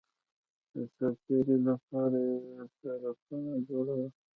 [0.73, 2.39] د ساتېرۍ لپاره یې
[2.79, 4.05] سرکسونه جوړول